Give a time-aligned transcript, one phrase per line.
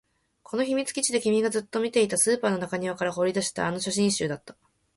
[0.41, 4.57] この秘密基地で君がずっと見ていた、スーパーの中庭から掘り出したあの写真集だった